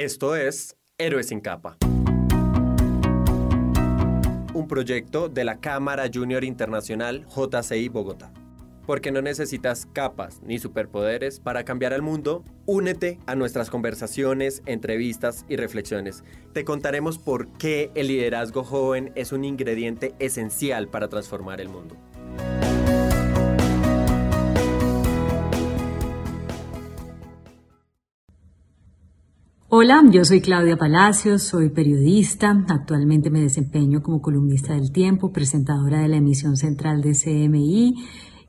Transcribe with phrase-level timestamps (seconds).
[0.00, 1.76] Esto es Héroes sin capa.
[4.54, 8.32] Un proyecto de la Cámara Junior Internacional JCI Bogotá.
[8.86, 15.44] Porque no necesitas capas ni superpoderes para cambiar el mundo, únete a nuestras conversaciones, entrevistas
[15.50, 16.24] y reflexiones.
[16.54, 21.94] Te contaremos por qué el liderazgo joven es un ingrediente esencial para transformar el mundo.
[29.82, 36.02] Hola, yo soy Claudia Palacios, soy periodista, actualmente me desempeño como columnista del tiempo, presentadora
[36.02, 37.94] de la emisión central de CMI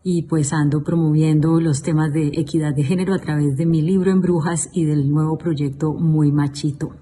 [0.04, 4.12] y pues ando promoviendo los temas de equidad de género a través de mi libro
[4.12, 6.98] En Brujas y del nuevo proyecto Muy Machito.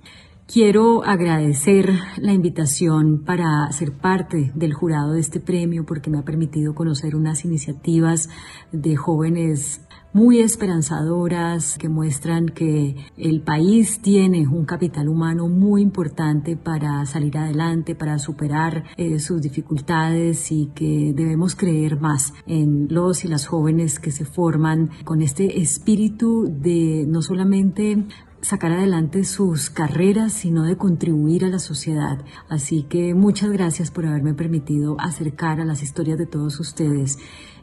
[0.45, 6.23] Quiero agradecer la invitación para ser parte del jurado de este premio porque me ha
[6.23, 8.29] permitido conocer unas iniciativas
[8.71, 9.81] de jóvenes
[10.13, 17.37] muy esperanzadoras que muestran que el país tiene un capital humano muy importante para salir
[17.37, 23.45] adelante, para superar eh, sus dificultades y que debemos creer más en los y las
[23.45, 28.05] jóvenes que se forman con este espíritu de no solamente
[28.41, 32.23] sacar adelante sus carreras, sino de contribuir a la sociedad.
[32.47, 37.17] Así que muchas gracias por haberme permitido acercar a las historias de todos ustedes.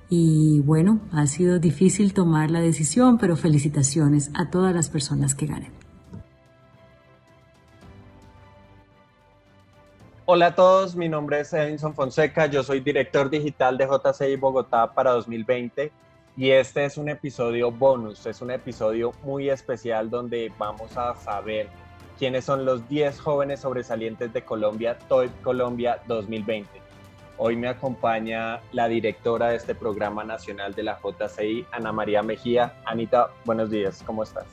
[0.08, 5.46] Y bueno, ha sido difícil tomar la decisión, pero felicitaciones a todas las personas que
[5.46, 5.72] ganen.
[10.28, 14.92] Hola a todos, mi nombre es Edinson Fonseca, yo soy director digital de JCI Bogotá
[14.92, 15.92] para 2020
[16.36, 21.68] y este es un episodio bonus, es un episodio muy especial donde vamos a saber
[22.18, 26.85] quiénes son los 10 jóvenes sobresalientes de Colombia, TOY Colombia 2020.
[27.38, 32.72] Hoy me acompaña la directora de este programa nacional de la JCI, Ana María Mejía.
[32.86, 34.46] Anita, buenos días, ¿cómo estás?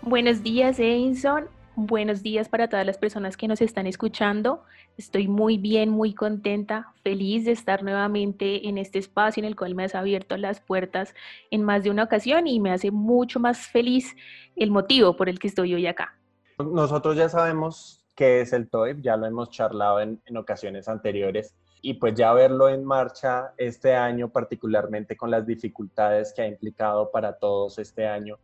[0.00, 1.48] Buenos días, Edinson.
[1.74, 4.62] Buenos días para todas las personas que nos están escuchando.
[4.98, 9.74] Estoy muy bien, muy contenta, feliz de estar nuevamente en este espacio en el cual
[9.74, 11.12] me has abierto las puertas
[11.50, 14.14] en más de una ocasión y me hace mucho más feliz
[14.54, 16.16] el motivo por el que estoy hoy acá.
[16.58, 21.56] Nosotros ya sabemos qué es el TOEP, ya lo hemos charlado en, en ocasiones anteriores
[21.82, 27.10] y pues ya verlo en marcha este año, particularmente con las dificultades que ha implicado
[27.10, 28.38] para todos este año,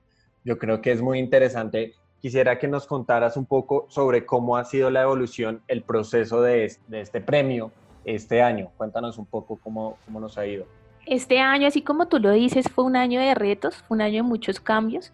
[0.45, 1.95] yo creo que es muy interesante.
[2.21, 6.65] Quisiera que nos contaras un poco sobre cómo ha sido la evolución, el proceso de
[6.65, 7.73] este, premio
[8.05, 8.71] este año.
[8.77, 10.67] Cuéntanos un poco cómo, cómo nos ha ido.
[11.05, 14.23] Este año, así como tú lo dices, fue un año de retos, fue un año
[14.23, 15.13] de muchos cambios,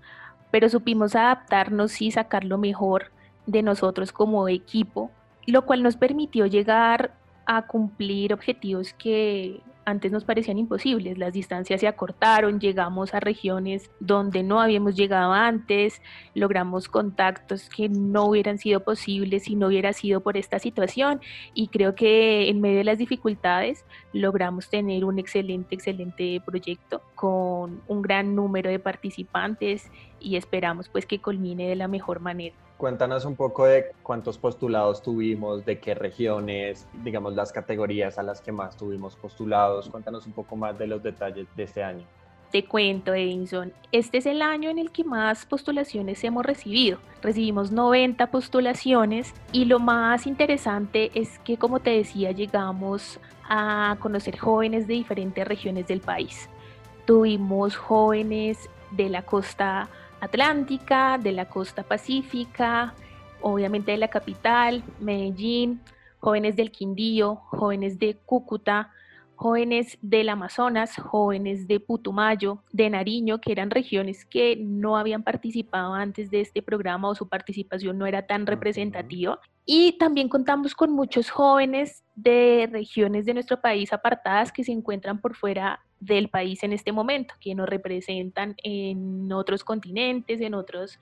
[0.50, 3.10] pero supimos adaptarnos y sacar lo mejor
[3.46, 5.10] de nosotros como equipo,
[5.46, 7.12] lo cual nos permitió llegar
[7.46, 11.18] a cumplir objetivos que antes nos parecían imposibles.
[11.18, 16.00] Las distancias se acortaron, llegamos a regiones donde no habíamos llegado antes,
[16.34, 21.20] logramos contactos que no hubieran sido posibles si no hubiera sido por esta situación
[21.54, 27.82] y creo que en medio de las dificultades logramos tener un excelente, excelente proyecto con
[27.88, 32.54] un gran número de participantes y esperamos pues que culmine de la mejor manera.
[32.82, 38.40] Cuéntanos un poco de cuántos postulados tuvimos, de qué regiones, digamos las categorías a las
[38.40, 39.88] que más tuvimos postulados.
[39.88, 42.04] Cuéntanos un poco más de los detalles de este año.
[42.50, 46.98] Te cuento, Edinson, este es el año en el que más postulaciones hemos recibido.
[47.22, 54.36] Recibimos 90 postulaciones y lo más interesante es que, como te decía, llegamos a conocer
[54.38, 56.48] jóvenes de diferentes regiones del país.
[57.04, 59.88] Tuvimos jóvenes de la costa
[60.22, 62.94] atlántica, de la costa pacífica,
[63.40, 65.80] obviamente de la capital, Medellín,
[66.20, 68.92] jóvenes del Quindío, jóvenes de Cúcuta,
[69.34, 75.94] jóvenes del Amazonas, jóvenes de Putumayo, de Nariño, que eran regiones que no habían participado
[75.94, 79.40] antes de este programa o su participación no era tan representativa.
[79.66, 85.20] Y también contamos con muchos jóvenes de regiones de nuestro país apartadas que se encuentran
[85.20, 90.98] por fuera del país en este momento, que nos representan en otros continentes, en otros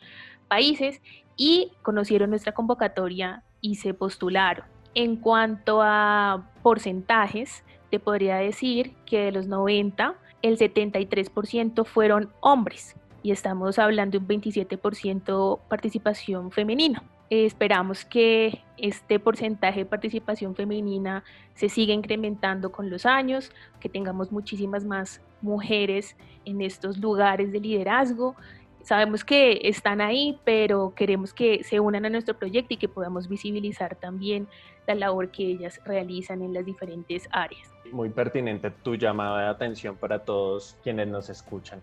[0.48, 1.00] países,
[1.36, 4.66] y conocieron nuestra convocatoria y se postularon.
[4.94, 12.96] En cuanto a porcentajes, te podría decir que de los 90, el 73% fueron hombres
[13.22, 17.02] y estamos hablando de un 27% participación femenina.
[17.30, 21.24] Esperamos que este porcentaje de participación femenina
[21.54, 27.60] se siga incrementando con los años, que tengamos muchísimas más mujeres en estos lugares de
[27.60, 28.34] liderazgo.
[28.82, 33.28] Sabemos que están ahí, pero queremos que se unan a nuestro proyecto y que podamos
[33.28, 34.48] visibilizar también
[34.86, 39.96] la labor que ellas realizan en las diferentes áreas muy pertinente tu llamada de atención
[39.96, 41.80] para todos quienes nos escuchan.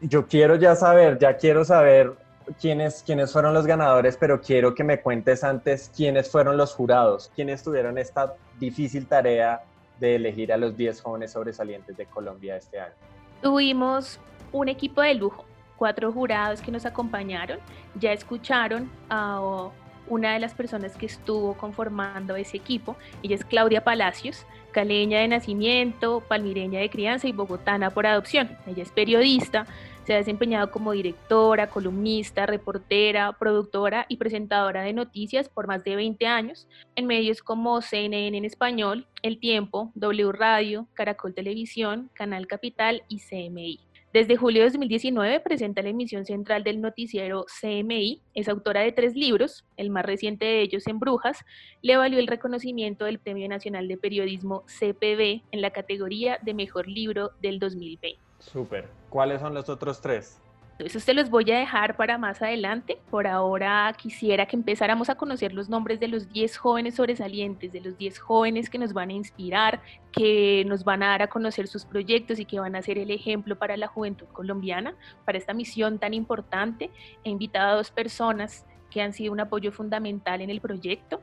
[0.00, 2.14] Yo quiero ya saber, ya quiero saber
[2.60, 7.30] quiénes, quiénes fueron los ganadores, pero quiero que me cuentes antes quiénes fueron los jurados,
[7.34, 9.62] quiénes tuvieron esta difícil tarea
[10.00, 12.94] de elegir a los 10 jóvenes sobresalientes de Colombia este año.
[13.42, 14.20] Tuvimos
[14.52, 15.44] un equipo de lujo,
[15.76, 17.58] cuatro jurados que nos acompañaron.
[17.98, 19.70] Ya escucharon a
[20.08, 22.96] una de las personas que estuvo conformando ese equipo.
[23.22, 28.56] Ella es Claudia Palacios, caleña de nacimiento, palmireña de crianza y bogotana por adopción.
[28.66, 29.66] Ella es periodista,
[30.06, 35.96] se ha desempeñado como directora, columnista, reportera, productora y presentadora de noticias por más de
[35.96, 42.46] 20 años en medios como CNN en español, El Tiempo, W Radio, Caracol Televisión, Canal
[42.46, 43.80] Capital y CMI.
[44.12, 49.16] Desde julio de 2019 presenta la emisión central del noticiero CMI, es autora de tres
[49.16, 51.44] libros, el más reciente de ellos en Brujas,
[51.82, 56.86] le valió el reconocimiento del Premio Nacional de Periodismo CPB en la categoría de Mejor
[56.86, 58.25] Libro del 2020.
[58.38, 58.88] Súper.
[59.08, 60.40] ¿Cuáles son los otros tres?
[60.78, 62.98] Eso se los voy a dejar para más adelante.
[63.10, 67.80] Por ahora quisiera que empezáramos a conocer los nombres de los 10 jóvenes sobresalientes, de
[67.80, 69.80] los 10 jóvenes que nos van a inspirar,
[70.12, 73.10] que nos van a dar a conocer sus proyectos y que van a ser el
[73.10, 74.94] ejemplo para la juventud colombiana,
[75.24, 76.90] para esta misión tan importante.
[77.24, 81.22] He invitado a dos personas que han sido un apoyo fundamental en el proyecto.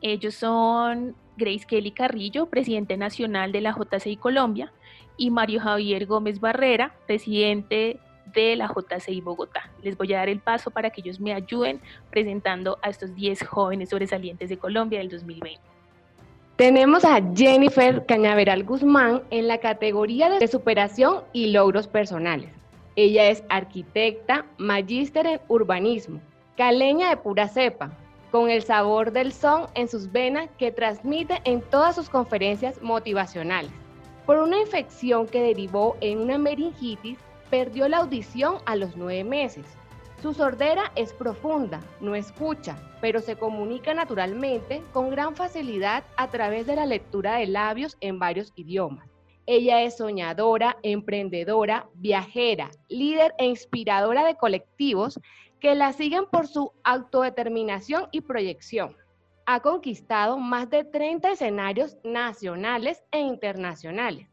[0.00, 4.72] Ellos son Grace Kelly Carrillo, presidente nacional de la JCI Colombia,
[5.16, 7.98] y Mario Javier Gómez Barrera, presidente
[8.34, 9.70] de la JCI Bogotá.
[9.82, 11.80] Les voy a dar el paso para que ellos me ayuden
[12.10, 15.60] presentando a estos 10 jóvenes sobresalientes de Colombia del 2020.
[16.56, 22.50] Tenemos a Jennifer Cañaveral Guzmán en la categoría de superación y logros personales.
[22.96, 26.20] Ella es arquitecta, magíster en urbanismo,
[26.56, 27.92] caleña de pura cepa,
[28.30, 33.70] con el sabor del son en sus venas que transmite en todas sus conferencias motivacionales.
[34.26, 37.16] Por una infección que derivó en una meningitis,
[37.48, 39.64] perdió la audición a los nueve meses.
[40.20, 46.66] Su sordera es profunda, no escucha, pero se comunica naturalmente con gran facilidad a través
[46.66, 49.08] de la lectura de labios en varios idiomas.
[49.46, 55.20] Ella es soñadora, emprendedora, viajera, líder e inspiradora de colectivos
[55.60, 58.96] que la siguen por su autodeterminación y proyección
[59.46, 64.28] ha conquistado más de 30 escenarios nacionales e internacionales,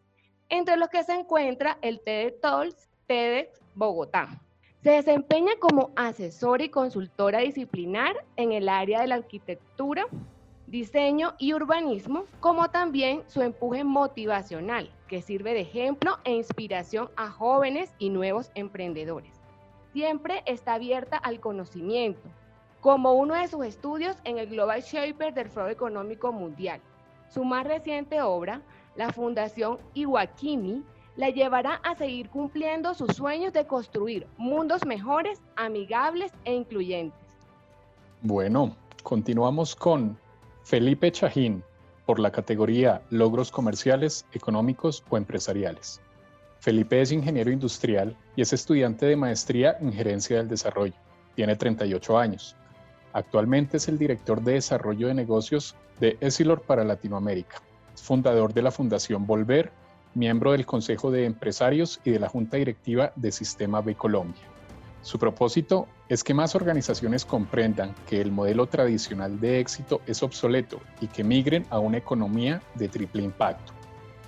[0.49, 4.41] entre los que se encuentra el TED Talks TEDx Bogotá.
[4.81, 10.07] Se desempeña como asesora y consultora disciplinar en el área de la arquitectura,
[10.67, 17.29] diseño y urbanismo, como también su empuje motivacional, que sirve de ejemplo e inspiración a
[17.29, 19.39] jóvenes y nuevos emprendedores.
[19.93, 22.27] Siempre está abierta al conocimiento,
[22.83, 26.81] como uno de sus estudios en el Global Shaper del Foro Económico Mundial.
[27.29, 28.61] Su más reciente obra,
[28.97, 30.83] la Fundación Iwakimi,
[31.15, 37.17] la llevará a seguir cumpliendo sus sueños de construir mundos mejores, amigables e incluyentes.
[38.21, 40.17] Bueno, continuamos con
[40.65, 41.63] Felipe Chajín
[42.05, 46.01] por la categoría Logros Comerciales, Económicos o Empresariales.
[46.59, 50.95] Felipe es ingeniero industrial y es estudiante de maestría en gerencia del desarrollo.
[51.35, 52.57] Tiene 38 años.
[53.13, 57.61] Actualmente es el director de desarrollo de negocios de Esilor para Latinoamérica.
[57.95, 59.71] Fundador de la Fundación Volver,
[60.15, 64.41] miembro del Consejo de Empresarios y de la Junta Directiva de Sistema B Colombia.
[65.03, 70.79] Su propósito es que más organizaciones comprendan que el modelo tradicional de éxito es obsoleto
[70.99, 73.73] y que migren a una economía de triple impacto.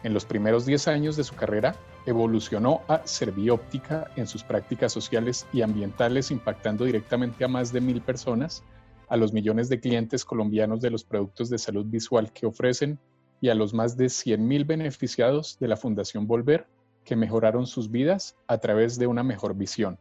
[0.04, 1.76] En los primeros 10 años de su carrera,
[2.06, 8.02] evolucionó a Servióptica en sus prácticas sociales y ambientales, impactando directamente a más de mil
[8.02, 8.64] personas
[9.08, 13.00] a los millones de clientes colombianos de los productos de salud visual que ofrecen
[13.42, 16.68] y a los más de 100.000 beneficiados de la Fundación Volver
[17.04, 20.00] que mejoraron sus vidas a través de una mejor visión.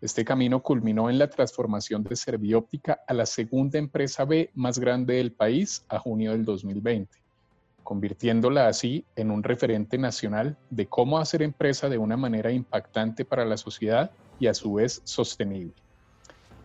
[0.00, 5.14] Este camino culminó en la transformación de Servióptica a la segunda empresa B más grande
[5.14, 7.18] del país a junio del 2020,
[7.82, 13.44] convirtiéndola así en un referente nacional de cómo hacer empresa de una manera impactante para
[13.44, 15.74] la sociedad y a su vez sostenible.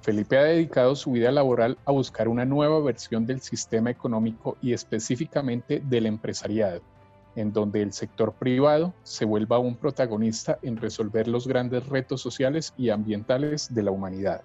[0.06, 4.72] Felipe ha dedicado su vida laboral a buscar una nueva versión del sistema económico y
[4.72, 6.82] específicamente del empresariado,
[7.36, 12.72] en donde el sector privado se vuelva un protagonista en resolver los grandes retos sociales
[12.78, 14.42] y ambientales de la humanidad.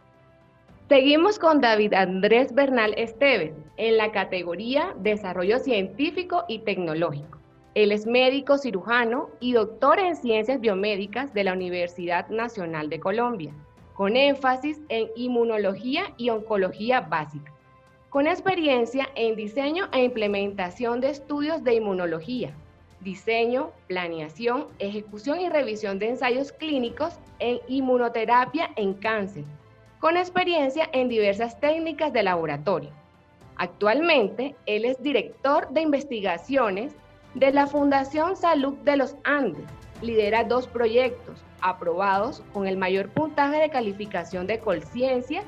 [0.88, 7.38] Seguimos con David Andrés Bernal Esteves en la categoría Desarrollo Científico y Tecnológico.
[7.74, 13.52] Él es médico cirujano y doctor en ciencias biomédicas de la Universidad Nacional de Colombia
[13.94, 17.52] con énfasis en inmunología y oncología básica,
[18.08, 22.52] con experiencia en diseño e implementación de estudios de inmunología,
[23.00, 29.44] diseño, planeación, ejecución y revisión de ensayos clínicos en inmunoterapia en cáncer,
[30.00, 32.90] con experiencia en diversas técnicas de laboratorio.
[33.56, 36.94] Actualmente, él es director de investigaciones
[37.34, 39.66] de la Fundación Salud de los Andes.
[40.02, 45.42] Lidera dos proyectos aprobados con el mayor puntaje de calificación de Colciencia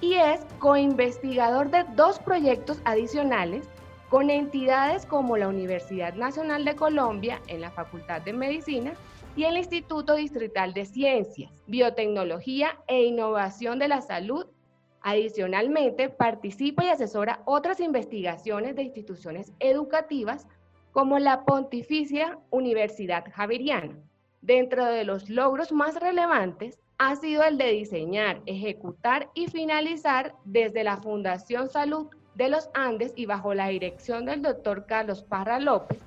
[0.00, 3.68] y es coinvestigador de dos proyectos adicionales
[4.08, 8.92] con entidades como la Universidad Nacional de Colombia en la Facultad de Medicina
[9.36, 14.46] y el Instituto Distrital de Ciencias, Biotecnología e Innovación de la Salud.
[15.02, 20.46] Adicionalmente, participa y asesora otras investigaciones de instituciones educativas
[20.92, 23.96] como la Pontificia Universidad Javeriana.
[24.42, 30.82] Dentro de los logros más relevantes ha sido el de diseñar, ejecutar y finalizar desde
[30.82, 32.06] la Fundación Salud
[32.36, 35.98] de los Andes y bajo la dirección del doctor Carlos Parra López,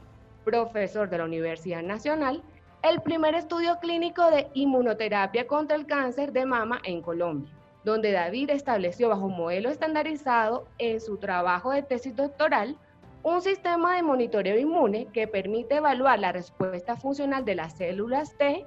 [0.43, 2.41] profesor de la Universidad Nacional,
[2.81, 8.49] el primer estudio clínico de inmunoterapia contra el cáncer de mama en Colombia, donde David
[8.49, 12.77] estableció bajo un modelo estandarizado en su trabajo de tesis doctoral
[13.23, 18.65] un sistema de monitoreo inmune que permite evaluar la respuesta funcional de las células T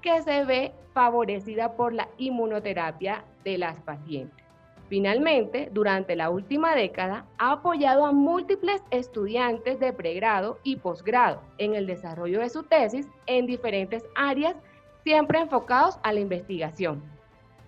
[0.00, 4.46] que se ve favorecida por la inmunoterapia de las pacientes.
[4.88, 11.74] Finalmente, durante la última década, ha apoyado a múltiples estudiantes de pregrado y posgrado en
[11.74, 14.54] el desarrollo de su tesis en diferentes áreas,
[15.02, 17.02] siempre enfocados a la investigación.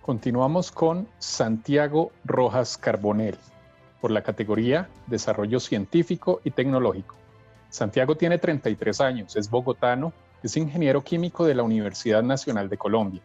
[0.01, 3.37] Continuamos con Santiago Rojas Carbonell
[4.01, 7.15] por la categoría Desarrollo Científico y Tecnológico.
[7.69, 13.21] Santiago tiene 33 años, es bogotano, es ingeniero químico de la Universidad Nacional de Colombia,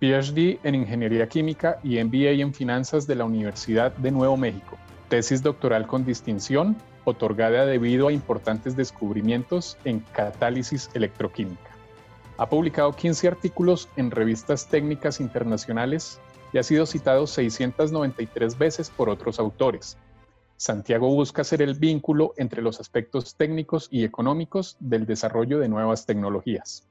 [0.00, 4.78] PhD en Ingeniería Química y MBA en Finanzas de la Universidad de Nuevo México,
[5.08, 11.70] tesis doctoral con distinción otorgada debido a importantes descubrimientos en catálisis electroquímica.
[12.38, 16.20] Ha publicado 15 artículos en revistas técnicas internacionales
[16.52, 19.96] y ha sido citado 693 veces por otros autores.
[20.56, 26.06] Santiago busca ser el vínculo entre los aspectos técnicos y económicos del desarrollo de nuevas
[26.06, 26.86] tecnologías.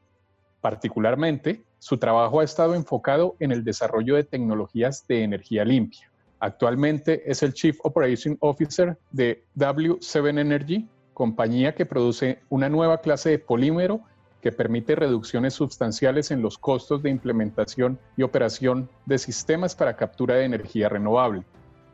[0.62, 6.10] Particularmente, su trabajo ha estado enfocado en el desarrollo de tecnologías de energía limpia.
[6.40, 13.30] Actualmente es el Chief Operating Officer de W7 Energy, compañía que produce una nueva clase
[13.30, 14.02] de polímero
[14.42, 20.36] que permite reducciones sustanciales en los costos de implementación y operación de sistemas para captura
[20.36, 21.44] de energía renovable.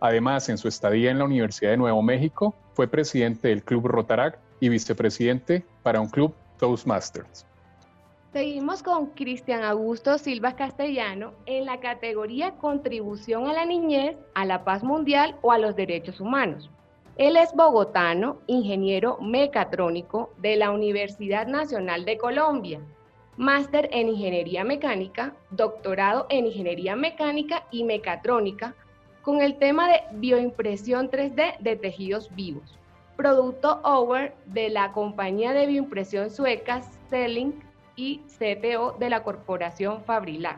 [0.01, 4.39] Además, en su estadía en la Universidad de Nuevo México, fue presidente del Club Rotaract
[4.60, 7.46] y vicepresidente para un club Toastmasters.
[8.32, 14.63] Seguimos con Cristian Augusto Silva Castellano en la categoría Contribución a la niñez, a la
[14.63, 16.70] paz mundial o a los derechos humanos.
[17.18, 22.79] Él es bogotano, ingeniero mecatrónico de la Universidad Nacional de Colombia,
[23.36, 28.75] máster en Ingeniería Mecánica, doctorado en Ingeniería Mecánica y Mecatrónica
[29.21, 32.77] con el tema de bioimpresión 3D de tejidos vivos.
[33.15, 33.81] Producto
[34.45, 37.53] de la compañía de bioimpresión sueca Selling
[37.95, 40.57] y CTO de la corporación Fabrilac.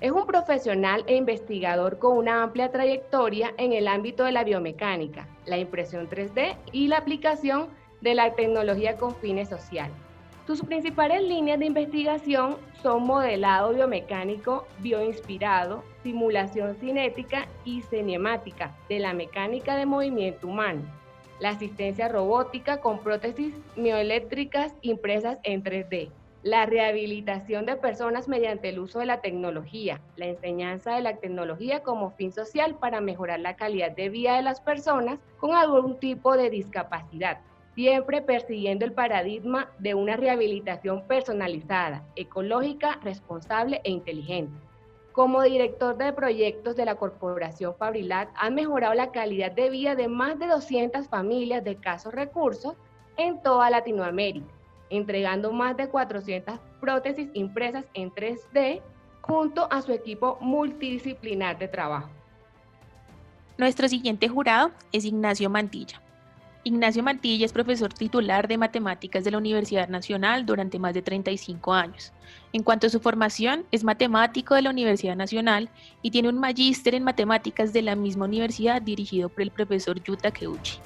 [0.00, 5.28] Es un profesional e investigador con una amplia trayectoria en el ámbito de la biomecánica,
[5.44, 7.68] la impresión 3D y la aplicación
[8.00, 10.09] de la tecnología con fines sociales.
[10.46, 19.12] Sus principales líneas de investigación son modelado biomecánico bioinspirado, simulación cinética y cinemática de la
[19.12, 20.82] mecánica de movimiento humano,
[21.40, 26.10] la asistencia robótica con prótesis mioeléctricas impresas en 3D,
[26.42, 31.82] la rehabilitación de personas mediante el uso de la tecnología, la enseñanza de la tecnología
[31.82, 36.36] como fin social para mejorar la calidad de vida de las personas con algún tipo
[36.36, 37.40] de discapacidad,
[37.74, 44.52] siempre persiguiendo el paradigma de una rehabilitación personalizada, ecológica, responsable e inteligente.
[45.12, 50.08] Como director de proyectos de la Corporación Fabrilat, ha mejorado la calidad de vida de
[50.08, 52.74] más de 200 familias de casos recursos
[53.16, 54.60] en toda Latinoamérica
[54.90, 58.82] entregando más de 400 prótesis impresas en 3D
[59.22, 62.10] junto a su equipo multidisciplinar de trabajo.
[63.56, 66.02] Nuestro siguiente jurado es Ignacio Mantilla.
[66.62, 71.72] Ignacio Mantilla es profesor titular de matemáticas de la Universidad Nacional durante más de 35
[71.72, 72.12] años.
[72.52, 75.70] En cuanto a su formación, es matemático de la Universidad Nacional
[76.02, 80.30] y tiene un magíster en matemáticas de la misma universidad dirigido por el profesor Yuta
[80.30, 80.78] Keuchi.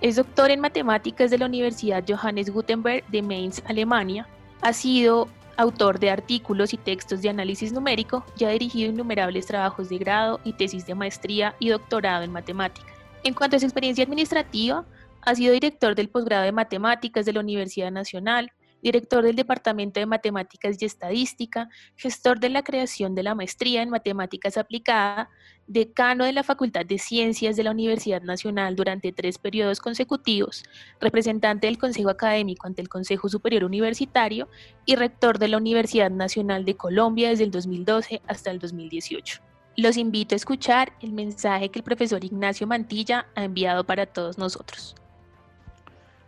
[0.00, 4.26] Es doctor en matemáticas de la Universidad Johannes Gutenberg de Mainz, Alemania.
[4.62, 9.90] Ha sido autor de artículos y textos de análisis numérico y ha dirigido innumerables trabajos
[9.90, 12.90] de grado y tesis de maestría y doctorado en matemáticas.
[13.22, 14.86] En cuanto a su experiencia administrativa,
[15.22, 20.06] ha sido director del posgrado de matemáticas de la Universidad Nacional, director del Departamento de
[20.06, 25.28] Matemáticas y Estadística, gestor de la creación de la maestría en Matemáticas Aplicada,
[25.66, 30.64] decano de la Facultad de Ciencias de la Universidad Nacional durante tres periodos consecutivos,
[31.00, 34.48] representante del Consejo Académico ante el Consejo Superior Universitario
[34.84, 39.42] y rector de la Universidad Nacional de Colombia desde el 2012 hasta el 2018.
[39.76, 44.36] Los invito a escuchar el mensaje que el profesor Ignacio Mantilla ha enviado para todos
[44.36, 44.99] nosotros.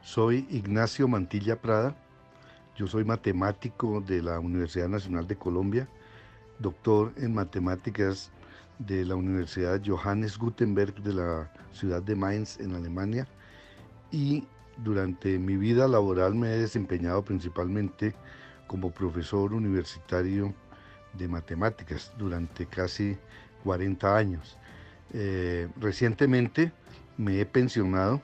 [0.02, 1.97] Soy Ignacio Mantilla Prada,
[2.76, 5.88] yo soy matemático de la Universidad Nacional de Colombia,
[6.59, 8.32] doctor en matemáticas
[8.80, 13.28] de la Universidad Johannes Gutenberg de la ciudad de Mainz en Alemania
[14.11, 14.44] y
[14.78, 18.12] durante mi vida laboral me he desempeñado principalmente
[18.66, 20.52] como profesor universitario
[21.12, 23.16] de matemáticas durante casi
[23.62, 24.59] 40 años.
[25.12, 26.73] Eh, recientemente
[27.16, 28.21] me he pensionado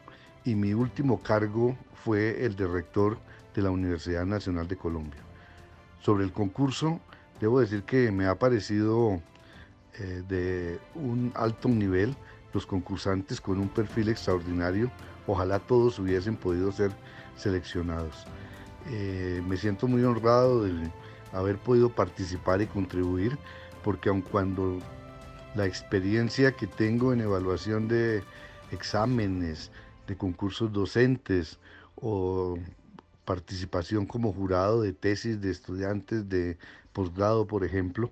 [0.49, 3.19] y mi último cargo fue el de rector
[3.55, 5.21] de la Universidad Nacional de Colombia.
[6.01, 7.01] Sobre el concurso,
[7.39, 9.21] debo decir que me ha parecido
[9.99, 12.17] eh, de un alto nivel,
[12.55, 14.91] los concursantes con un perfil extraordinario,
[15.27, 16.93] ojalá todos hubiesen podido ser
[17.37, 18.27] seleccionados.
[18.91, 20.91] Eh, me siento muy honrado de
[21.35, 23.37] haber podido participar y contribuir,
[23.85, 24.79] porque aun cuando
[25.55, 28.23] la experiencia que tengo en evaluación de
[28.71, 29.71] exámenes,
[30.09, 31.59] de concursos docentes
[31.95, 32.59] o
[33.25, 36.57] participación como jurado de tesis de estudiantes de
[36.93, 38.11] posgrado, por ejemplo.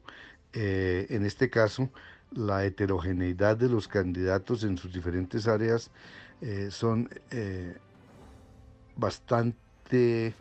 [0.53, 1.91] Eh, en este caso,
[2.31, 5.91] la heterogeneidad de los candidatos en sus diferentes áreas
[6.43, 7.77] eh, son eh,
[8.97, 10.35] bastante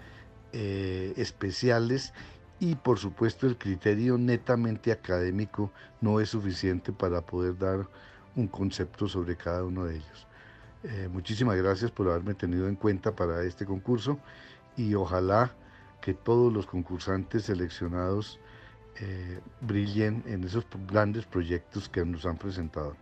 [1.18, 2.14] especiales
[2.62, 5.70] y por supuesto el criterio netamente académico
[6.00, 7.90] no es suficiente para poder dar
[8.38, 10.28] un concepto sobre cada uno de ellos.
[11.12, 14.20] Muchísimas gracias por haberme tenido en cuenta para este concurso
[14.78, 15.52] y ojalá
[16.02, 18.40] que todos los concursantes seleccionados
[19.02, 22.96] eh, brillen en esos grandes proyectos que nos han presentado.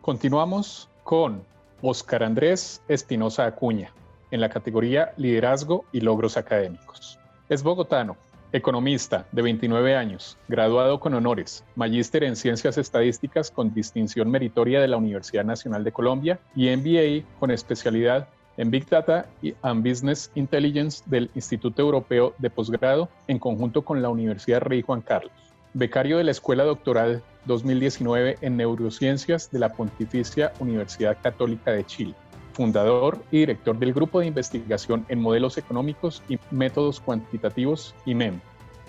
[0.00, 1.42] Continuamos con
[1.82, 3.92] Oscar Andrés Espinosa Acuña
[4.30, 7.18] en la categoría Liderazgo y Logros Académicos.
[7.48, 8.16] Es bogotano,
[8.56, 14.88] economista de 29 años, graduado con honores, magíster en Ciencias Estadísticas con distinción meritoria de
[14.88, 19.26] la Universidad Nacional de Colombia y MBA con especialidad en Big Data
[19.62, 25.02] and Business Intelligence del Instituto Europeo de Posgrado en conjunto con la Universidad Rey Juan
[25.02, 25.32] Carlos.
[25.74, 32.14] Becario de la Escuela Doctoral 2019 en Neurociencias de la Pontificia Universidad Católica de Chile.
[32.56, 38.40] Fundador y director del Grupo de Investigación en Modelos Económicos y Métodos Cuantitativos, IMEM,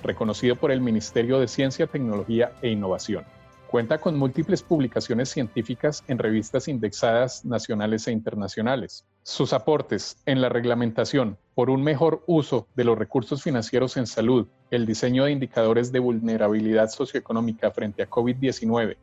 [0.04, 3.26] reconocido por el Ministerio de Ciencia, Tecnología e Innovación.
[3.70, 9.06] Cuenta con múltiples publicaciones científicas en revistas indexadas nacionales e internacionales.
[9.24, 14.48] Sus aportes en la reglamentación por un mejor uso de los recursos financieros en salud,
[14.72, 18.96] el diseño de indicadores de vulnerabilidad socioeconómica frente a COVID-19,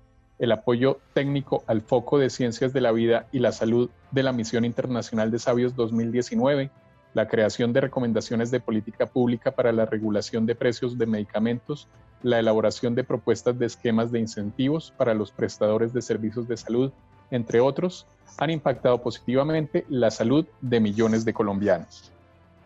[0.45, 4.33] el apoyo técnico al foco de ciencias de la vida y la salud de la
[4.33, 6.71] Misión Internacional de Sabios 2019,
[7.15, 11.89] la creación de recomendaciones de política pública para la regulación de precios de medicamentos,
[12.23, 16.93] la elaboración de propuestas de esquemas de incentivos para los prestadores de servicios de salud,
[17.31, 22.13] entre otros, han impactado positivamente la salud de millones de colombianos.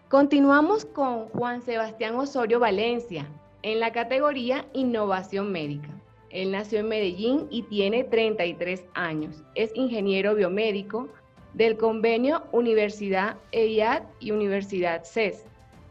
[0.08, 3.26] Continuamos con Juan Sebastián Osorio Valencia
[3.62, 5.90] en la categoría Innovación Médica.
[6.30, 9.42] Él nació en Medellín y tiene 33 años.
[9.54, 11.08] Es ingeniero biomédico,
[11.54, 15.44] del convenio Universidad EIAD y Universidad CES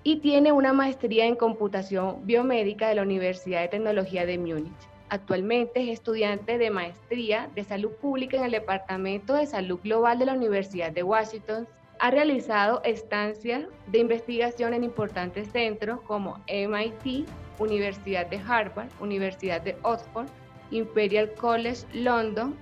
[0.04, 4.72] y tiene una maestría en computación biomédica de la Universidad de Tecnología de Múnich.
[5.10, 10.26] Actualmente es estudiante de maestría de salud pública en el Departamento de Salud Global de
[10.26, 11.68] la Universidad de Washington.
[12.00, 17.28] Ha realizado estancias de investigación en importantes centros como MIT,
[17.60, 20.28] Universidad de Harvard, Universidad de Oxford,
[20.72, 22.56] Imperial College London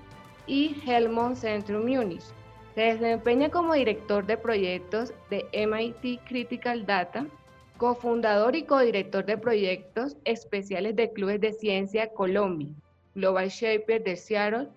[0.47, 2.23] y Helmont Centrum Munich.
[2.75, 7.25] Se desempeña como director de proyectos de MIT Critical Data,
[7.77, 12.69] cofundador y codirector de proyectos especiales de Clubes de Ciencia Colombia,
[13.15, 14.69] Global Shaper de Seattle,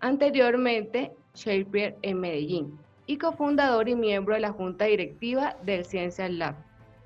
[0.00, 6.54] anteriormente Shaper en Medellín, y cofundador y miembro de la Junta Directiva del Ciencias Lab.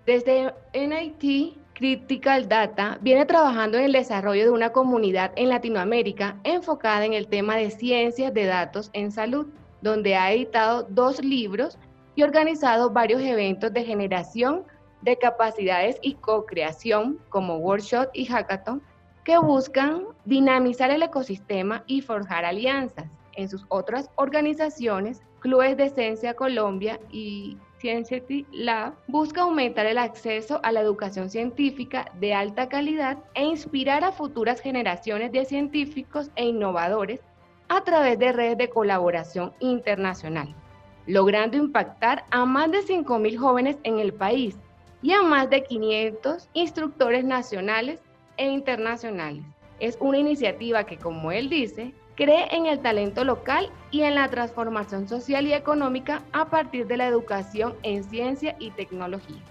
[0.07, 7.04] Desde MIT Critical Data viene trabajando en el desarrollo de una comunidad en Latinoamérica enfocada
[7.04, 9.48] en el tema de ciencias de datos en salud
[9.82, 11.76] donde ha editado dos libros
[12.14, 14.62] y organizado varios eventos de generación
[15.02, 18.80] de capacidades y co-creación como workshop y hackathon
[19.24, 26.34] que buscan dinamizar el ecosistema y forjar alianzas en sus otras organizaciones, Clubes de Ciencia
[26.34, 33.18] Colombia y Scientific Lab busca aumentar el acceso a la educación científica de alta calidad
[33.35, 37.20] e inspirar a futuras generaciones de científicos e innovadores
[37.68, 40.55] a través de redes de colaboración internacional,
[41.07, 44.57] logrando impactar a más de 5.000 jóvenes en el país
[45.03, 48.01] y a más de 500 instructores nacionales
[48.38, 49.44] e internacionales.
[49.79, 54.29] Es una iniciativa que, como él dice, cree en el talento local y en la
[54.29, 59.42] transformación social y económica a partir de la educación en ciencia y tecnología.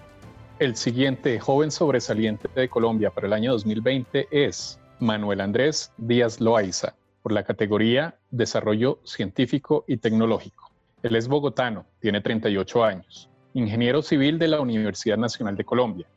[0.60, 6.96] El siguiente joven sobresaliente de Colombia para el año 2020 es Manuel Andrés Díaz Loaiza,
[7.22, 10.72] por la categoría Desarrollo Científico y Tecnológico.
[11.02, 16.08] Él es bogotano, tiene 38 años, ingeniero civil de la Universidad Nacional de Colombia.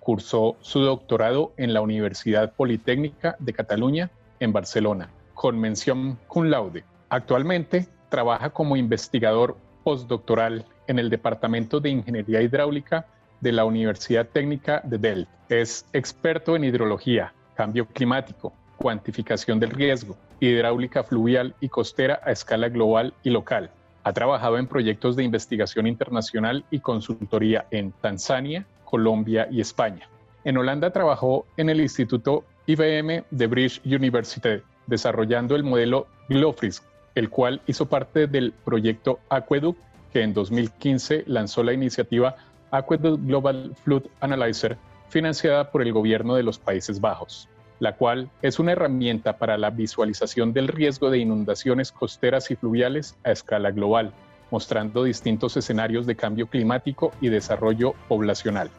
[0.00, 4.10] Cursó su doctorado en la Universidad Politécnica de Cataluña
[4.40, 6.82] en Barcelona con mención cum laude.
[7.10, 13.06] Actualmente trabaja como investigador postdoctoral en el Departamento de Ingeniería Hidráulica
[13.40, 15.30] de la Universidad Técnica de Delft.
[15.48, 22.68] Es experto en hidrología, cambio climático, cuantificación del riesgo, hidráulica fluvial y costera a escala
[22.68, 23.70] global y local.
[24.02, 30.08] Ha trabajado en proyectos de investigación internacional y consultoría en Tanzania, Colombia y España.
[30.42, 36.82] En Holanda trabajó en el Instituto IBM de Bridge University desarrollando el modelo Glofrisk,
[37.14, 39.78] el cual hizo parte del proyecto Aqueduct,
[40.12, 42.36] que en 2015 lanzó la iniciativa
[42.70, 44.76] Aqueduct Global Flood Analyzer,
[45.08, 47.48] financiada por el gobierno de los Países Bajos,
[47.80, 53.16] la cual es una herramienta para la visualización del riesgo de inundaciones costeras y fluviales
[53.24, 54.12] a escala global,
[54.50, 58.70] mostrando distintos escenarios de cambio climático y desarrollo poblacional.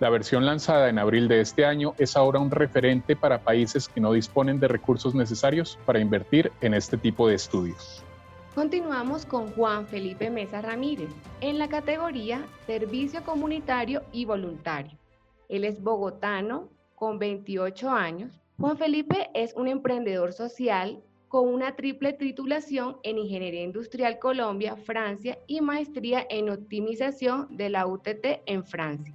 [0.00, 4.00] La versión lanzada en abril de este año es ahora un referente para países que
[4.00, 8.02] no disponen de recursos necesarios para invertir en este tipo de estudios.
[8.56, 14.98] Continuamos con Juan Felipe Mesa Ramírez en la categoría Servicio Comunitario y Voluntario.
[15.48, 18.40] Él es bogotano con 28 años.
[18.58, 25.38] Juan Felipe es un emprendedor social con una triple titulación en Ingeniería Industrial Colombia, Francia
[25.46, 29.14] y maestría en optimización de la UTT en Francia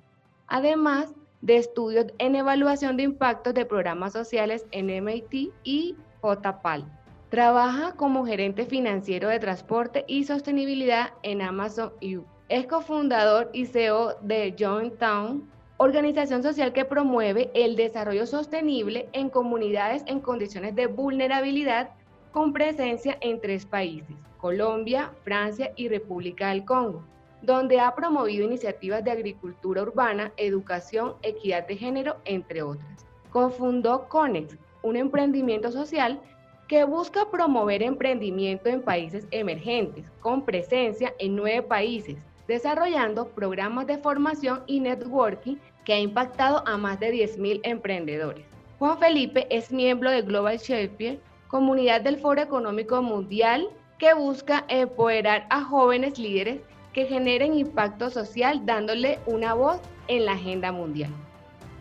[0.49, 6.85] además de estudios en evaluación de impactos de programas sociales en MIT y JPAL.
[7.29, 12.23] Trabaja como gerente financiero de transporte y sostenibilidad en Amazon U.
[12.49, 20.03] Es cofundador y CEO de Jointown, organización social que promueve el desarrollo sostenible en comunidades
[20.07, 21.91] en condiciones de vulnerabilidad
[22.31, 27.03] con presencia en tres países, Colombia, Francia y República del Congo
[27.41, 33.05] donde ha promovido iniciativas de agricultura urbana, educación, equidad de género, entre otras.
[33.31, 36.19] Cofundó Conex, un emprendimiento social
[36.67, 43.97] que busca promover emprendimiento en países emergentes, con presencia en nueve países, desarrollando programas de
[43.97, 48.45] formación y networking que ha impactado a más de 10.000 emprendedores.
[48.77, 55.47] Juan Felipe es miembro de Global Shakespeare, comunidad del Foro Económico Mundial que busca empoderar
[55.49, 56.61] a jóvenes líderes
[57.07, 61.11] generen impacto social dándole una voz en la agenda mundial.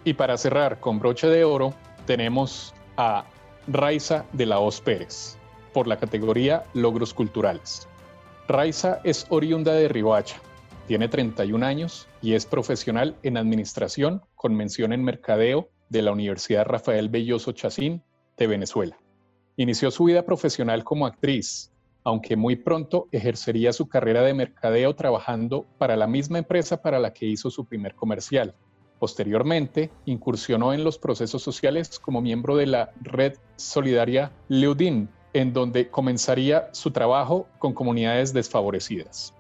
[0.05, 1.75] Y para cerrar con broche de oro,
[2.07, 3.25] tenemos a
[3.67, 5.37] Raiza de la Hoz Pérez
[5.73, 7.89] por la categoría Logros Culturales.
[8.49, 10.41] Raiza es oriunda de Ribacha,
[10.87, 16.65] tiene 31 años y es profesional en administración con mención en mercadeo de la Universidad
[16.65, 18.03] Rafael Belloso Chacín
[18.39, 18.99] de Venezuela.
[19.57, 21.71] Inició su vida profesional como actriz,
[22.09, 27.13] aunque muy pronto ejercería su carrera de mercadeo trabajando para la misma empresa para la
[27.13, 28.55] que hizo su primer comercial.
[28.99, 35.91] Posteriormente, incursionó en los procesos sociales como miembro de la red solidaria Leudin, en donde
[35.91, 39.35] comenzaría su trabajo con comunidades desfavorecidas.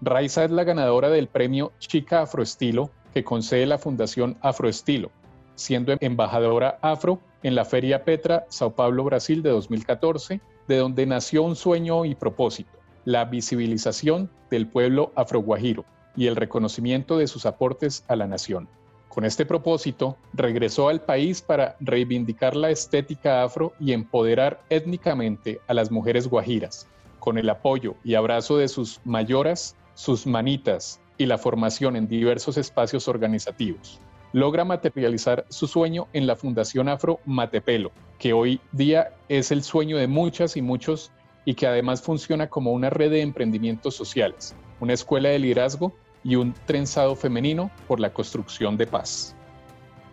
[0.00, 5.10] Raiza es la ganadora del premio Chica Afroestilo que concede la Fundación Afroestilo,
[5.56, 11.42] siendo embajadora afro en la Feria Petra Sao Paulo, Brasil de 2014 de donde nació
[11.42, 15.84] un sueño y propósito, la visibilización del pueblo afroguajiro
[16.16, 18.68] y el reconocimiento de sus aportes a la nación.
[19.08, 25.74] Con este propósito, regresó al país para reivindicar la estética afro y empoderar étnicamente a
[25.74, 26.88] las mujeres guajiras,
[27.20, 32.56] con el apoyo y abrazo de sus mayoras, sus manitas y la formación en diversos
[32.56, 34.00] espacios organizativos
[34.34, 39.96] logra materializar su sueño en la Fundación Afro Matepelo, que hoy día es el sueño
[39.96, 41.12] de muchas y muchos
[41.44, 45.94] y que además funciona como una red de emprendimientos sociales, una escuela de liderazgo
[46.24, 49.36] y un trenzado femenino por la construcción de paz.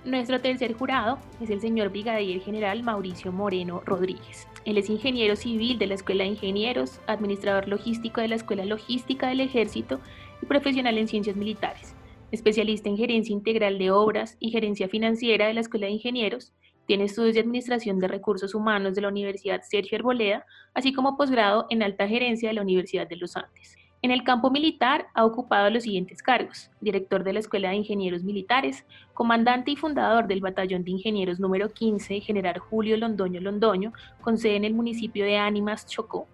[0.05, 4.47] Nuestro tercer jurado es el señor Brigadier General Mauricio Moreno Rodríguez.
[4.65, 9.29] Él es ingeniero civil de la Escuela de Ingenieros, administrador logístico de la Escuela Logística
[9.29, 9.99] del Ejército
[10.43, 11.95] y profesional en ciencias militares,
[12.31, 16.53] especialista en gerencia integral de obras y gerencia financiera de la Escuela de Ingenieros.
[16.87, 21.67] Tiene estudios de administración de recursos humanos de la Universidad Sergio Arboleda, así como posgrado
[21.69, 23.77] en alta gerencia de la Universidad de los Andes.
[24.03, 28.23] En el campo militar ha ocupado los siguientes cargos, director de la Escuela de Ingenieros
[28.23, 34.39] Militares, comandante y fundador del Batallón de Ingenieros número 15, general Julio Londoño Londoño, con
[34.39, 36.27] sede en el municipio de Ánimas, Chocó,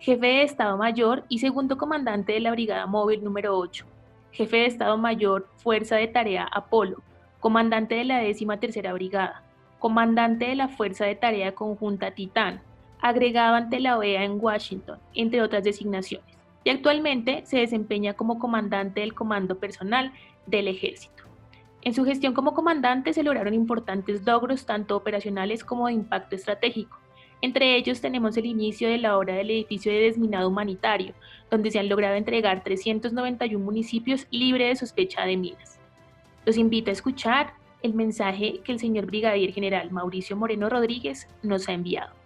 [0.00, 3.86] jefe de Estado Mayor y segundo comandante de la Brigada Móvil número 8,
[4.32, 7.02] jefe de Estado Mayor, Fuerza de Tarea Apolo,
[7.40, 9.42] comandante de la 13 Tercera Brigada,
[9.78, 12.60] comandante de la Fuerza de Tarea Conjunta Titán,
[13.00, 16.36] agregado ante la OEA en Washington, entre otras designaciones
[16.66, 20.12] y actualmente se desempeña como comandante del Comando Personal
[20.46, 21.22] del Ejército.
[21.82, 26.98] En su gestión como comandante se lograron importantes logros tanto operacionales como de impacto estratégico.
[27.42, 31.14] Entre ellos tenemos el inicio de la obra del edificio de desminado humanitario,
[31.50, 35.78] donde se han logrado entregar 391 municipios libres de sospecha de minas.
[36.44, 41.68] Los invito a escuchar el mensaje que el señor Brigadier General Mauricio Moreno Rodríguez nos
[41.68, 42.25] ha enviado.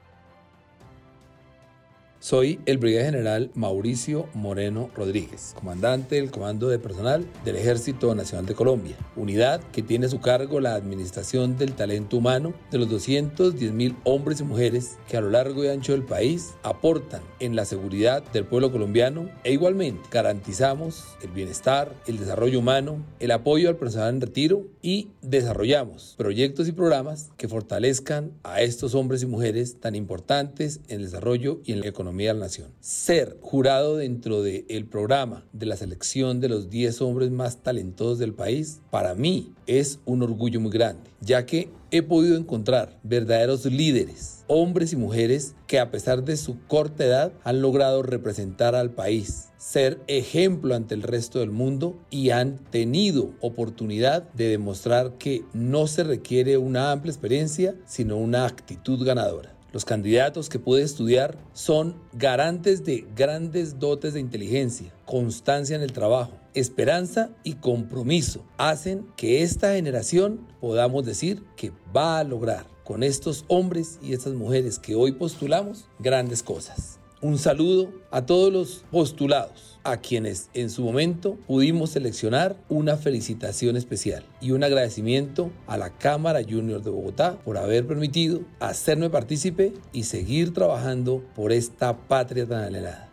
[2.23, 8.45] Soy el brigadier general Mauricio Moreno Rodríguez, comandante del Comando de Personal del Ejército Nacional
[8.45, 12.91] de Colombia, unidad que tiene a su cargo la administración del talento humano de los
[12.91, 17.57] 210 mil hombres y mujeres que a lo largo y ancho del país aportan en
[17.57, 23.71] la seguridad del pueblo colombiano e igualmente garantizamos el bienestar, el desarrollo humano, el apoyo
[23.71, 29.27] al personal en retiro y desarrollamos proyectos y programas que fortalezcan a estos hombres y
[29.27, 32.71] mujeres tan importantes en el desarrollo y en la economía de.
[32.81, 38.19] Ser jurado dentro del el programa de la selección de los 10 hombres más talentosos
[38.19, 43.65] del país, para mí es un orgullo muy grande, ya que he podido encontrar verdaderos
[43.67, 48.91] líderes, hombres y mujeres que a pesar de su corta edad han logrado representar al
[48.91, 55.45] país, ser ejemplo ante el resto del mundo y han tenido oportunidad de demostrar que
[55.53, 59.60] no se requiere una amplia experiencia, sino una actitud ganadora.
[59.73, 65.93] Los candidatos que pude estudiar son garantes de grandes dotes de inteligencia, constancia en el
[65.93, 68.45] trabajo, esperanza y compromiso.
[68.59, 74.35] Hacen que esta generación podamos decir que va a lograr con estos hombres y estas
[74.35, 77.00] mujeres que hoy postulamos grandes cosas.
[77.23, 83.77] Un saludo a todos los postulados, a quienes en su momento pudimos seleccionar una felicitación
[83.77, 89.75] especial y un agradecimiento a la Cámara Junior de Bogotá por haber permitido hacerme partícipe
[89.93, 93.11] y seguir trabajando por esta patria tan anhelada.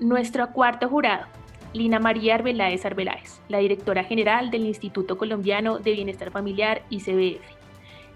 [0.00, 1.26] Nuestro cuarto jurado,
[1.72, 7.63] Lina María Arbeláez Arbeláez, la directora general del Instituto Colombiano de Bienestar Familiar ICBF.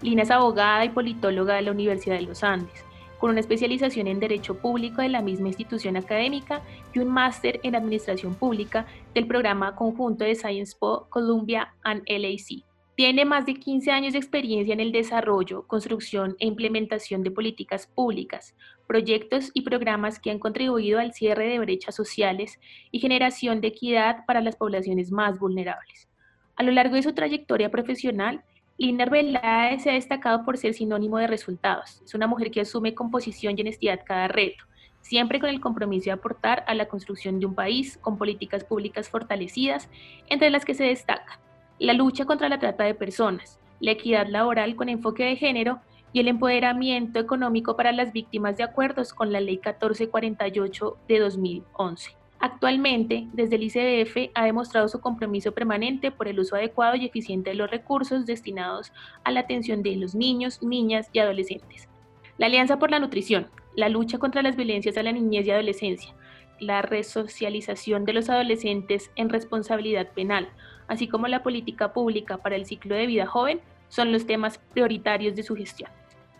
[0.01, 2.85] Lina es abogada y politóloga de la Universidad de los Andes,
[3.19, 6.61] con una especialización en Derecho Público de la misma institución académica
[6.93, 12.63] y un máster en Administración Pública del programa conjunto de Science Po Columbia and LAC.
[12.95, 17.87] Tiene más de 15 años de experiencia en el desarrollo, construcción e implementación de políticas
[17.87, 18.55] públicas,
[18.87, 22.59] proyectos y programas que han contribuido al cierre de brechas sociales
[22.91, 26.09] y generación de equidad para las poblaciones más vulnerables.
[26.55, 28.43] A lo largo de su trayectoria profesional,
[28.79, 32.01] Linda Arbeláez se ha destacado por ser sinónimo de resultados.
[32.01, 34.63] Es una mujer que asume con posición y honestidad cada reto,
[35.01, 39.09] siempre con el compromiso de aportar a la construcción de un país con políticas públicas
[39.09, 39.89] fortalecidas,
[40.29, 41.41] entre las que se destaca
[41.77, 45.81] la lucha contra la trata de personas, la equidad laboral con enfoque de género
[46.13, 52.18] y el empoderamiento económico para las víctimas de acuerdos con la Ley 1448 de 2011.
[52.41, 57.49] Actualmente, desde el ICBF ha demostrado su compromiso permanente por el uso adecuado y eficiente
[57.49, 58.93] de los recursos destinados
[59.25, 61.89] a la atención de los niños, niñas y adolescentes.
[62.37, 66.15] La Alianza por la Nutrición, la lucha contra las violencias a la niñez y adolescencia,
[66.61, 70.47] la resocialización de los adolescentes en responsabilidad penal,
[70.87, 75.35] así como la política pública para el ciclo de vida joven, son los temas prioritarios
[75.35, 75.91] de su gestión.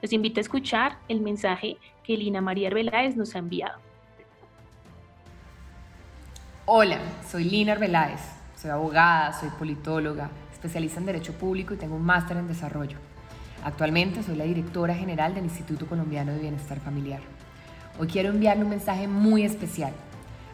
[0.01, 3.88] Les invito a escuchar el mensaje que Lina María Arbeláez nos ha enviado.
[6.71, 8.19] Hola, soy Lina Arbeláez,
[8.55, 12.99] soy abogada, soy politóloga, especialista en Derecho Público y tengo un máster en Desarrollo.
[13.63, 17.21] Actualmente soy la directora general del Instituto Colombiano de Bienestar Familiar.
[17.97, 19.93] Hoy quiero enviarle un mensaje muy especial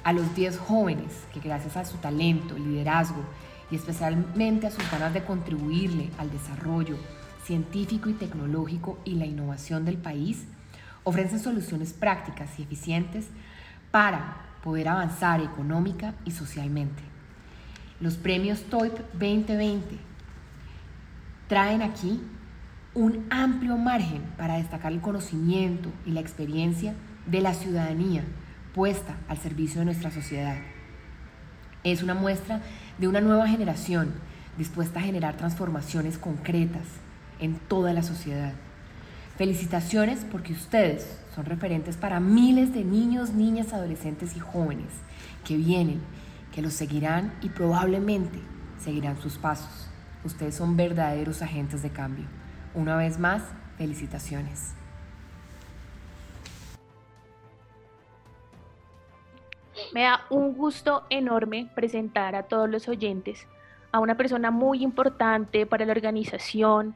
[0.06, 3.21] a los 10 jóvenes que gracias a su talento, liderazgo
[3.69, 6.95] y especialmente a sus ganas de contribuirle al desarrollo
[7.43, 10.45] científico y tecnológico y la innovación del país,
[11.04, 13.28] ofrecen soluciones prácticas y eficientes
[13.91, 17.04] para poder avanzar económica y socialmente.
[18.01, 19.99] Los premios TOIP 2020
[21.47, 22.19] traen aquí
[22.95, 26.95] un amplio margen para destacar el conocimiento y la experiencia
[27.28, 28.23] de la ciudadanía
[28.73, 30.58] puesta al servicio de nuestra sociedad.
[31.84, 32.62] Es una muestra
[32.97, 34.13] de una nueva generación
[34.58, 36.88] dispuesta a generar transformaciones concretas
[37.39, 38.54] en toda la sociedad.
[39.38, 44.88] Felicitaciones porque ustedes son referentes para miles de niños, niñas, adolescentes y jóvenes
[45.43, 46.02] que vienen,
[46.54, 48.39] que los seguirán y probablemente
[48.80, 49.89] seguirán sus pasos.
[50.24, 52.26] Ustedes son verdaderos agentes de cambio.
[52.74, 53.43] Una vez más,
[53.78, 54.74] felicitaciones.
[59.93, 63.45] Me da un gusto enorme presentar a todos los oyentes
[63.91, 66.95] a una persona muy importante para la organización,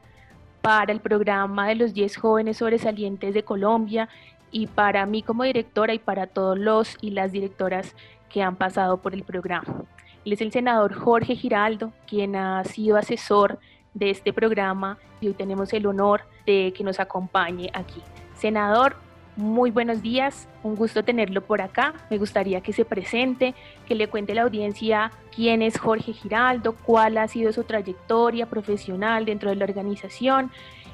[0.62, 4.08] para el programa de los 10 jóvenes sobresalientes de Colombia
[4.50, 7.94] y para mí como directora y para todos los y las directoras
[8.28, 9.84] que han pasado por el programa.
[10.24, 13.58] Él es el senador Jorge Giraldo, quien ha sido asesor
[13.94, 18.02] de este programa y hoy tenemos el honor de que nos acompañe aquí.
[18.34, 18.96] Senador,
[19.36, 21.94] muy buenos días, un gusto tenerlo por acá.
[22.10, 23.54] Me gustaría que se presente,
[23.86, 28.46] que le cuente a la audiencia quién es Jorge Giraldo, cuál ha sido su trayectoria
[28.46, 30.50] profesional dentro de la organización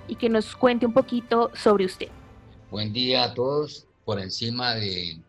[0.06, 2.08] y que nos cuente un poquito sobre usted.
[2.68, 3.86] Buen día a todos.
[4.04, 5.20] Por encima de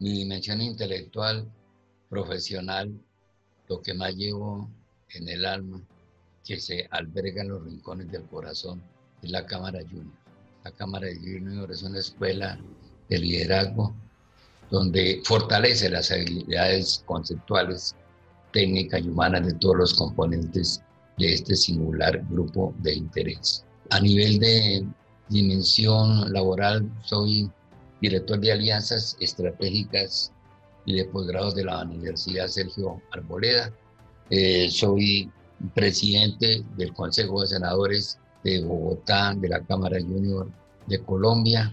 [0.00, 1.50] mi dimensión intelectual,
[2.10, 2.92] profesional,
[3.68, 4.68] lo que más llevo
[5.14, 5.80] en el alma,
[6.44, 8.82] que se alberga en los rincones del corazón,
[9.22, 10.12] es la Cámara Junior.
[10.62, 12.60] La Cámara Junior es una escuela
[13.08, 13.94] de liderazgo
[14.70, 17.94] donde fortalece las habilidades conceptuales,
[18.52, 20.82] técnicas y humanas de todos los componentes
[21.16, 23.64] de este singular grupo de interés.
[23.88, 24.86] A nivel de
[25.28, 27.50] dimensión laboral, soy
[28.00, 30.32] director de alianzas estratégicas
[30.84, 33.72] y de posgrados de la Universidad Sergio Arboleda.
[34.30, 35.30] Eh, soy
[35.74, 40.48] presidente del Consejo de Senadores de Bogotá, de la Cámara Junior
[40.86, 41.72] de Colombia.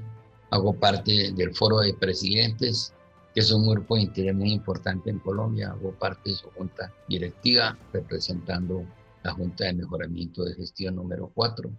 [0.52, 2.94] Hago parte del Foro de Presidentes,
[3.34, 5.72] que es un grupo de interés muy importante en Colombia.
[5.72, 8.86] Hago parte de su junta directiva, representando
[9.24, 11.70] la Junta de Mejoramiento de Gestión número 4.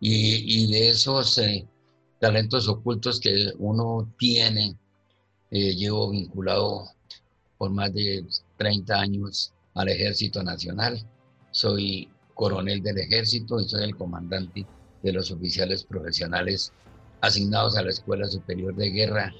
[0.00, 1.66] Y, de esos eh,
[2.20, 4.76] talentos ocultos que uno tiene,
[5.50, 6.88] eh, llevo vinculado
[7.56, 8.24] por más de
[8.58, 11.02] 30 años al Ejército Nacional.
[11.50, 14.66] Soy coronel del ejército y soy el comandante
[15.02, 16.72] de los oficiales profesionales
[17.20, 19.32] asignados a la Escuela Superior de Guerra,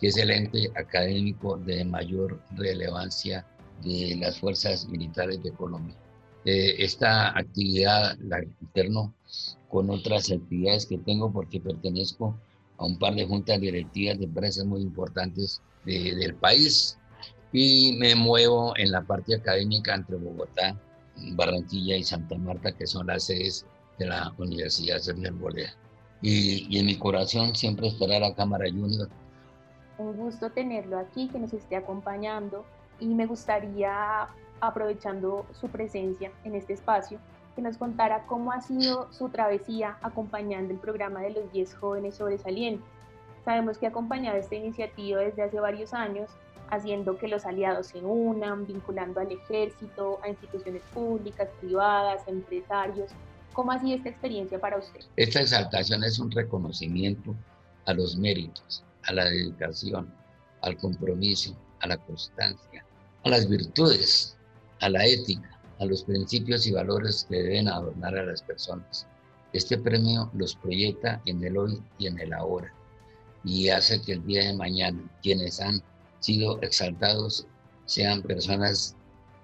[0.00, 3.44] que es el ente académico de mayor relevancia
[3.82, 5.96] de las fuerzas militares de Colombia.
[6.44, 9.14] Eh, esta actividad la alterno
[9.74, 12.32] con otras actividades que tengo porque pertenezco
[12.78, 16.96] a un par de juntas directivas de empresas muy importantes del país
[17.52, 20.80] y me muevo en la parte académica entre Bogotá
[21.32, 23.66] Barranquilla y Santa Marta, que son las sedes
[23.98, 25.74] de la Universidad Sergio Arboleda.
[26.22, 29.08] Y, y en mi corazón siempre estará la Cámara Junior.
[29.98, 32.64] Un gusto tenerlo aquí, que nos esté acompañando
[33.00, 34.28] y me gustaría,
[34.60, 37.18] aprovechando su presencia en este espacio,
[37.54, 42.16] que nos contara cómo ha sido su travesía acompañando el programa de los 10 jóvenes
[42.16, 42.86] sobresalientes.
[43.44, 46.30] Sabemos que ha acompañado esta iniciativa desde hace varios años
[46.70, 53.10] haciendo que los aliados se unan, vinculando al ejército, a instituciones públicas, privadas, empresarios.
[53.52, 55.00] ¿Cómo ha sido esta experiencia para usted?
[55.16, 57.34] Esta exaltación es un reconocimiento
[57.86, 60.12] a los méritos, a la dedicación,
[60.62, 62.84] al compromiso, a la constancia,
[63.24, 64.36] a las virtudes,
[64.80, 69.06] a la ética, a los principios y valores que deben adornar a las personas.
[69.52, 72.72] Este premio los proyecta en el hoy y en el ahora
[73.44, 75.82] y hace que el día de mañana quienes han
[76.20, 77.46] sido exaltados
[77.84, 78.96] sean personas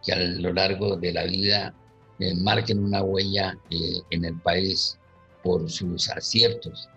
[0.02, 1.74] que a lo largo de la vida
[2.18, 4.98] eh, marquen una huella eh, en el país
[5.42, 6.88] por sus aciertos,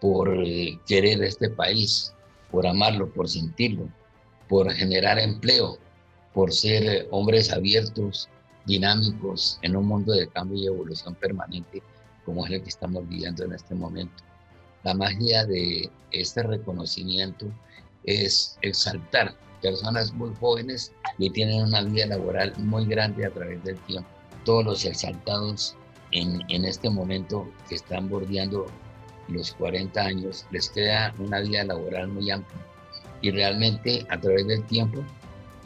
[0.00, 2.14] por eh, querer este país,
[2.50, 3.88] por amarlo, por sentirlo,
[4.48, 5.78] por generar empleo,
[6.32, 8.28] por ser hombres abiertos,
[8.70, 11.82] dinámicos en un mundo de cambio y evolución permanente
[12.24, 14.22] como es el que estamos viviendo en este momento.
[14.84, 17.46] La magia de este reconocimiento
[18.04, 23.78] es exaltar personas muy jóvenes que tienen una vida laboral muy grande a través del
[23.80, 24.08] tiempo.
[24.44, 25.74] Todos los exaltados
[26.12, 28.66] en, en este momento que están bordeando
[29.28, 32.60] los 40 años, les queda una vida laboral muy amplia.
[33.22, 35.02] Y realmente a través del tiempo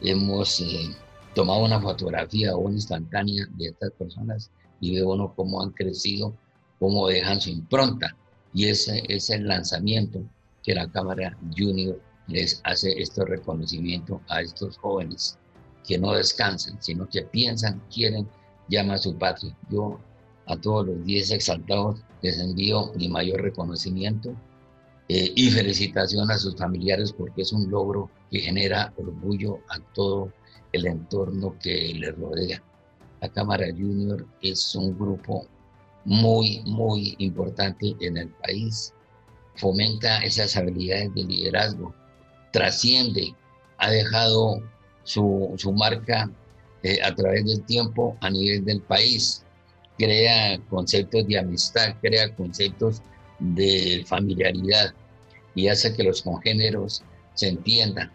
[0.01, 0.89] hemos eh,
[1.35, 6.33] tomado una fotografía o una instantánea de estas personas y ve uno cómo han crecido,
[6.79, 8.15] cómo dejan su impronta.
[8.53, 10.21] Y ese es el lanzamiento
[10.63, 15.37] que la Cámara Junior les hace este reconocimiento a estos jóvenes
[15.85, 18.27] que no descansan, sino que piensan, quieren,
[18.69, 19.55] llaman a su patria.
[19.69, 19.99] Yo
[20.47, 24.33] a todos los 10 exaltados les envío mi mayor reconocimiento
[25.09, 30.31] eh, y felicitación a sus familiares porque es un logro que genera orgullo a todo
[30.75, 32.61] el entorno que les rodea.
[33.21, 35.47] La Cámara Junior es un grupo
[36.03, 38.93] muy, muy importante en el país.
[39.55, 41.95] Fomenta esas habilidades de liderazgo,
[42.51, 43.33] trasciende,
[43.77, 44.61] ha dejado
[45.03, 46.29] su, su marca
[46.83, 49.43] eh, a través del tiempo a nivel del país,
[49.97, 53.01] crea conceptos de amistad, crea conceptos
[53.39, 54.93] de familiaridad
[55.55, 57.03] y hace que los congéneros
[57.33, 58.11] se entiendan,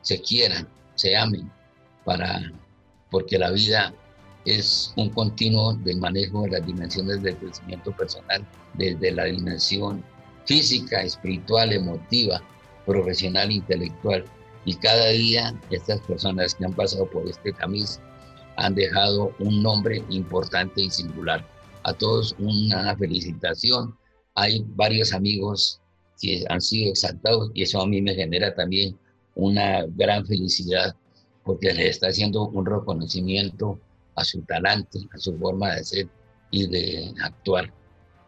[0.00, 1.50] se quieran, se amen,
[2.04, 2.52] para,
[3.10, 3.94] porque la vida
[4.44, 10.04] es un continuo del manejo de las dimensiones del crecimiento personal, desde la dimensión
[10.44, 12.42] física, espiritual, emotiva,
[12.86, 14.24] profesional, intelectual.
[14.64, 17.86] Y cada día estas personas que han pasado por este camino
[18.56, 21.46] han dejado un nombre importante y singular.
[21.84, 23.96] A todos una felicitación.
[24.34, 25.80] Hay varios amigos
[26.20, 28.96] que han sido exaltados y eso a mí me genera también
[29.34, 30.94] una gran felicidad
[31.44, 33.78] porque les está haciendo un reconocimiento
[34.14, 36.08] a su talante, a su forma de ser
[36.50, 37.72] y de actuar.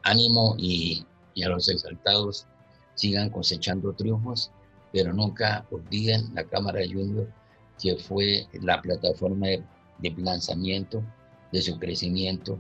[0.03, 1.05] Ánimo y,
[1.45, 2.47] a los exaltados
[2.95, 4.51] sigan cosechando triunfos,
[4.93, 7.29] pero nunca olviden la Cámara Junior,
[7.83, 9.63] que fue la plataforma de,
[9.99, 11.03] de lanzamiento
[11.53, 12.59] de su crecimiento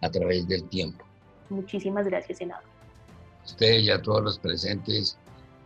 [0.00, 1.04] a través del tiempo.
[1.50, 2.64] Muchísimas gracias, senador.
[3.44, 5.18] Ustedes y a todos los presentes,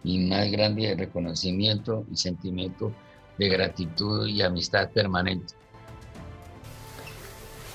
[0.03, 2.93] mi más grande reconocimiento y sentimiento
[3.39, 5.55] de gratitud y amistad permanente.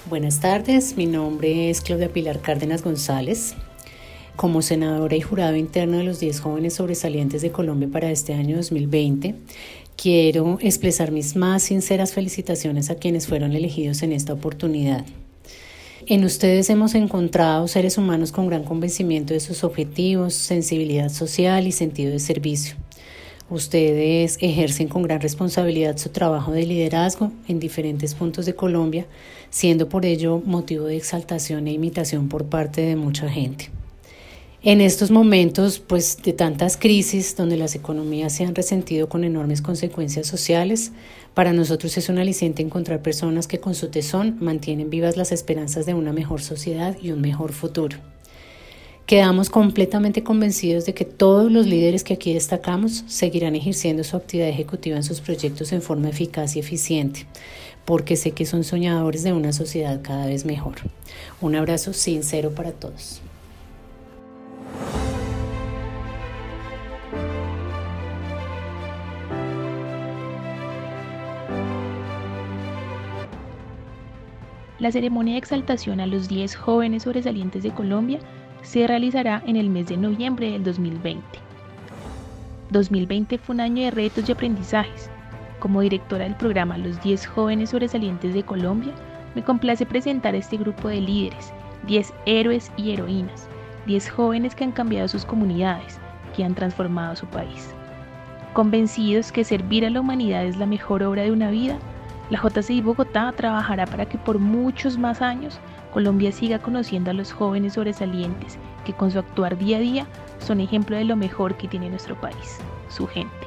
[0.10, 3.56] Buenas tardes, mi nombre es Claudia Pilar Cárdenas González.
[4.36, 8.58] Como senadora y jurado interno de los 10 jóvenes sobresalientes de Colombia para este año
[8.58, 9.36] 2020,
[9.96, 15.06] quiero expresar mis más sinceras felicitaciones a quienes fueron elegidos en esta oportunidad.
[16.06, 21.72] En ustedes hemos encontrado seres humanos con gran convencimiento de sus objetivos, sensibilidad social y
[21.72, 22.76] sentido de servicio.
[23.50, 29.06] Ustedes ejercen con gran responsabilidad su trabajo de liderazgo en diferentes puntos de Colombia,
[29.50, 33.70] siendo por ello motivo de exaltación e imitación por parte de mucha gente.
[34.66, 39.62] En estos momentos, pues de tantas crisis donde las economías se han resentido con enormes
[39.62, 40.94] consecuencias sociales,
[41.34, 45.86] para nosotros es un aliciente encontrar personas que con su tesón mantienen vivas las esperanzas
[45.86, 47.98] de una mejor sociedad y un mejor futuro.
[49.06, 54.48] Quedamos completamente convencidos de que todos los líderes que aquí destacamos seguirán ejerciendo su actividad
[54.48, 57.28] ejecutiva en sus proyectos en forma eficaz y eficiente,
[57.84, 60.76] porque sé que son soñadores de una sociedad cada vez mejor.
[61.42, 63.22] Un abrazo sincero para todos.
[74.80, 78.20] La ceremonia de exaltación a los 10 jóvenes sobresalientes de Colombia
[78.64, 81.22] se realizará en el mes de noviembre del 2020.
[82.72, 85.10] 2020 fue un año de retos y aprendizajes.
[85.60, 88.94] Como directora del programa Los 10 jóvenes sobresalientes de Colombia,
[89.36, 91.54] me complace presentar a este grupo de líderes,
[91.88, 93.48] 10 héroes y heroínas,
[93.86, 96.00] 10 jóvenes que han cambiado sus comunidades,
[96.36, 97.74] que han transformado su país.
[98.54, 101.78] Convencidos que servir a la humanidad es la mejor obra de una vida,
[102.30, 105.60] la JCI Bogotá trabajará para que por muchos más años
[105.94, 110.08] Colombia siga conociendo a los jóvenes sobresalientes que con su actuar día a día
[110.40, 112.58] son ejemplo de lo mejor que tiene nuestro país,
[112.90, 113.43] su gente.